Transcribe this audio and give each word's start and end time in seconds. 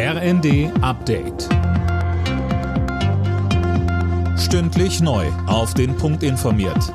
RND 0.00 0.70
Update. 0.80 1.48
Stündlich 4.38 5.00
neu. 5.00 5.26
Auf 5.48 5.74
den 5.74 5.96
Punkt 5.96 6.22
informiert. 6.22 6.94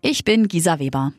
Ich 0.00 0.22
bin 0.22 0.46
Gisa 0.46 0.78
Weber. 0.78 1.12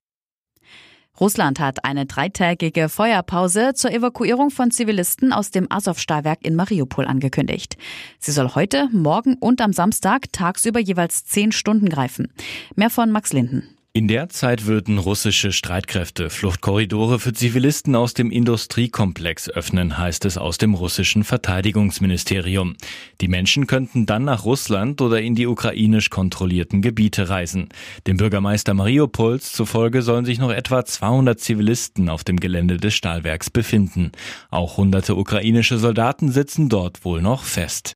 Russland 1.20 1.59
hat 1.59 1.83
eine 1.83 2.05
dreitägige 2.05 2.88
Feuerpause 2.88 3.73
zur 3.73 3.91
Evakuierung 3.91 4.51
von 4.51 4.71
Zivilisten 4.71 5.33
aus 5.33 5.51
dem 5.51 5.70
Azov-Stahlwerk 5.70 6.45
in 6.45 6.55
Mariupol 6.55 7.07
angekündigt. 7.07 7.75
Sie 8.18 8.32
soll 8.32 8.55
heute, 8.55 8.88
morgen 8.93 9.36
und 9.36 9.59
am 9.59 9.73
Samstag 9.73 10.32
tagsüber 10.32 10.79
jeweils 10.79 11.25
zehn 11.25 11.52
Stunden 11.52 11.89
greifen. 11.89 12.32
Mehr 12.77 12.89
von 12.89 13.11
Max 13.11 13.34
Linden. 13.34 13.75
In 13.98 14.09
der 14.09 14.27
Zeit 14.27 14.66
würden 14.66 14.98
russische 14.98 15.54
Streitkräfte 15.54 16.30
Fluchtkorridore 16.30 17.18
für 17.18 17.32
Zivilisten 17.32 17.96
aus 17.96 18.14
dem 18.14 18.29
Industriekomplex 18.29 19.50
öffnen, 19.50 19.98
heißt 19.98 20.25
es 20.25 20.38
aus 20.38 20.57
dem 20.57 20.73
russischen 20.73 21.23
Verteidigungsministerium. 21.23 22.75
Die 23.21 23.29
Menschen 23.29 23.68
könnten 23.68 24.05
dann 24.05 24.25
nach 24.25 24.43
Russland 24.43 25.00
oder 25.00 25.21
in 25.21 25.36
die 25.36 25.47
ukrainisch 25.47 26.10
kontrollierten 26.10 26.82
Gebiete 26.82 27.29
reisen. 27.29 27.69
Dem 28.05 28.18
Bürgermeister 28.18 28.74
Mariupols 28.74 29.54
zufolge 29.54 30.02
sollen 30.02 30.25
sich 30.25 30.39
noch 30.39 30.52
etwa 30.52 30.83
200 30.83 31.39
Zivilisten 31.39 32.09
auf 32.09 32.25
dem 32.25 32.41
Gelände 32.41 32.75
des 32.75 32.95
Stahlwerks 32.95 33.50
befinden. 33.50 34.11
Auch 34.50 34.75
hunderte 34.75 35.16
ukrainische 35.16 35.77
Soldaten 35.77 36.33
sitzen 36.33 36.67
dort 36.67 37.05
wohl 37.05 37.22
noch 37.22 37.45
fest. 37.45 37.95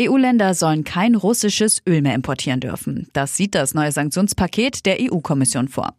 EU-Länder 0.00 0.54
sollen 0.54 0.84
kein 0.84 1.14
russisches 1.14 1.82
Öl 1.86 2.00
mehr 2.00 2.14
importieren 2.14 2.60
dürfen. 2.60 3.08
Das 3.12 3.36
sieht 3.36 3.54
das 3.54 3.74
neue 3.74 3.92
Sanktionspaket 3.92 4.86
der 4.86 4.98
EU-Kommission 5.00 5.68
vor. 5.68 5.94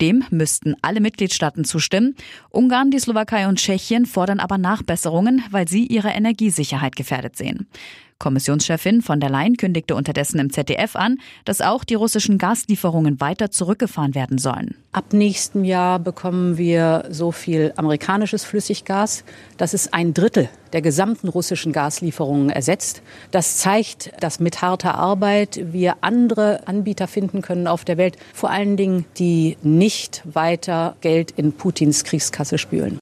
Dem 0.00 0.24
müssten 0.30 0.74
alle 0.80 1.00
Mitgliedstaaten 1.00 1.64
zustimmen. 1.64 2.16
Ungarn, 2.50 2.90
die 2.90 2.98
Slowakei 2.98 3.46
und 3.46 3.58
Tschechien 3.58 4.06
fordern 4.06 4.40
aber 4.40 4.56
Nachbesserungen, 4.56 5.42
weil 5.50 5.68
sie 5.68 5.86
ihre 5.86 6.10
Energiesicherheit 6.10 6.96
gefährdet 6.96 7.36
sehen. 7.36 7.68
Kommissionschefin 8.22 9.02
von 9.02 9.18
der 9.18 9.30
Leyen 9.30 9.56
kündigte 9.56 9.96
unterdessen 9.96 10.38
im 10.38 10.52
ZDF 10.52 10.94
an, 10.94 11.18
dass 11.44 11.60
auch 11.60 11.82
die 11.82 11.94
russischen 11.94 12.38
Gaslieferungen 12.38 13.20
weiter 13.20 13.50
zurückgefahren 13.50 14.14
werden 14.14 14.38
sollen. 14.38 14.76
Ab 14.92 15.12
nächstem 15.12 15.64
Jahr 15.64 15.98
bekommen 15.98 16.56
wir 16.56 17.06
so 17.10 17.32
viel 17.32 17.72
amerikanisches 17.76 18.44
Flüssiggas, 18.44 19.24
dass 19.56 19.74
es 19.74 19.92
ein 19.92 20.14
Drittel 20.14 20.48
der 20.72 20.82
gesamten 20.82 21.28
russischen 21.28 21.72
Gaslieferungen 21.72 22.48
ersetzt. 22.48 23.02
Das 23.32 23.58
zeigt, 23.58 24.12
dass 24.20 24.38
mit 24.38 24.62
harter 24.62 24.94
Arbeit 24.94 25.60
wir 25.72 25.96
andere 26.02 26.66
Anbieter 26.66 27.08
finden 27.08 27.42
können 27.42 27.66
auf 27.66 27.84
der 27.84 27.96
Welt, 27.96 28.16
vor 28.32 28.50
allen 28.50 28.76
Dingen, 28.76 29.04
die 29.18 29.56
nicht 29.62 30.22
weiter 30.24 30.96
Geld 31.00 31.32
in 31.32 31.52
Putins 31.52 32.04
Kriegskasse 32.04 32.56
spülen. 32.56 32.98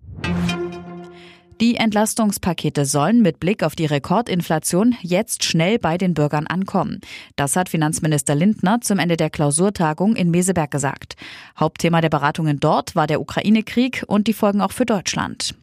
Die 1.60 1.76
Entlastungspakete 1.76 2.86
sollen 2.86 3.20
mit 3.20 3.38
Blick 3.38 3.62
auf 3.62 3.76
die 3.76 3.84
Rekordinflation 3.84 4.96
jetzt 5.02 5.44
schnell 5.44 5.78
bei 5.78 5.98
den 5.98 6.14
Bürgern 6.14 6.46
ankommen. 6.46 7.02
Das 7.36 7.54
hat 7.54 7.68
Finanzminister 7.68 8.34
Lindner 8.34 8.80
zum 8.80 8.98
Ende 8.98 9.18
der 9.18 9.28
Klausurtagung 9.28 10.16
in 10.16 10.30
Meseberg 10.30 10.70
gesagt. 10.70 11.16
Hauptthema 11.58 12.00
der 12.00 12.08
Beratungen 12.08 12.60
dort 12.60 12.96
war 12.96 13.06
der 13.06 13.20
Ukraine-Krieg 13.20 14.04
und 14.06 14.26
die 14.26 14.32
Folgen 14.32 14.62
auch 14.62 14.72
für 14.72 14.86
Deutschland. 14.86 15.54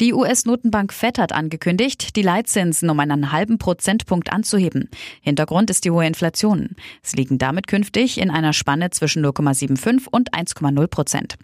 Die 0.00 0.12
US-Notenbank 0.12 0.92
Fed 0.92 1.18
hat 1.18 1.32
angekündigt, 1.32 2.16
die 2.16 2.22
Leitzinsen 2.22 2.90
um 2.90 2.98
einen 2.98 3.30
halben 3.30 3.58
Prozentpunkt 3.58 4.32
anzuheben. 4.32 4.88
Hintergrund 5.20 5.70
ist 5.70 5.84
die 5.84 5.92
hohe 5.92 6.04
Inflation. 6.04 6.70
Sie 7.02 7.16
liegen 7.16 7.38
damit 7.38 7.68
künftig 7.68 8.18
in 8.18 8.30
einer 8.30 8.52
Spanne 8.52 8.90
zwischen 8.90 9.24
0,75 9.24 10.08
und 10.10 10.32
1,0 10.32 10.86
Prozent. 10.88 11.36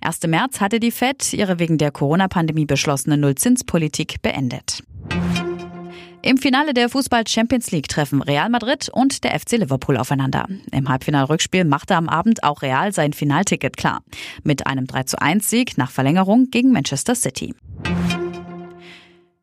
1. 0.00 0.22
März 0.26 0.60
hatte 0.60 0.80
die 0.80 0.90
Fed 0.90 1.32
ihre 1.34 1.58
wegen 1.58 1.76
der 1.76 1.90
Corona-Pandemie 1.90 2.64
beschlossene 2.64 3.18
Nullzinspolitik 3.18 4.22
beendet. 4.22 4.82
Im 6.22 6.36
Finale 6.36 6.74
der 6.74 6.88
Fußball 6.88 7.26
Champions 7.28 7.70
League 7.70 7.88
treffen 7.88 8.22
Real 8.22 8.48
Madrid 8.48 8.88
und 8.92 9.22
der 9.22 9.38
FC 9.38 9.52
Liverpool 9.52 9.96
aufeinander. 9.96 10.46
Im 10.72 10.88
Halbfinalrückspiel 10.88 11.64
machte 11.64 11.94
am 11.94 12.08
Abend 12.08 12.42
auch 12.42 12.62
Real 12.62 12.92
sein 12.92 13.12
Finalticket 13.12 13.76
klar. 13.76 14.02
Mit 14.42 14.66
einem 14.66 14.86
3 14.86 15.04
zu 15.04 15.20
1 15.22 15.48
Sieg 15.48 15.78
nach 15.78 15.90
Verlängerung 15.90 16.50
gegen 16.50 16.72
Manchester 16.72 17.14
City. 17.14 17.54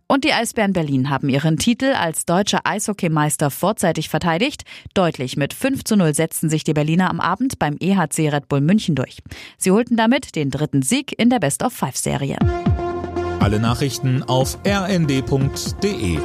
Und 0.07 0.23
die 0.23 0.33
Eisbären 0.33 0.73
Berlin 0.73 1.09
haben 1.09 1.29
ihren 1.29 1.57
Titel 1.57 1.93
als 1.93 2.25
deutscher 2.25 2.61
Eishockeymeister 2.63 3.49
vorzeitig 3.49 4.09
verteidigt. 4.09 4.63
Deutlich 4.93 5.35
mit 5.35 5.53
5 5.53 5.83
zu 5.83 5.95
0 5.95 6.13
setzten 6.13 6.49
sich 6.49 6.63
die 6.63 6.73
Berliner 6.73 7.09
am 7.09 7.19
Abend 7.19 7.57
beim 7.57 7.75
EHC 7.79 8.29
Red 8.29 8.47
Bull 8.47 8.61
München 8.61 8.93
durch. 8.93 9.19
Sie 9.57 9.71
holten 9.71 9.97
damit 9.97 10.35
den 10.35 10.51
dritten 10.51 10.83
Sieg 10.83 11.17
in 11.17 11.31
der 11.31 11.39
Best-of-Five-Serie. 11.39 12.37
Alle 13.39 13.59
Nachrichten 13.59 14.21
auf 14.23 14.59
rnd.de 14.65 16.19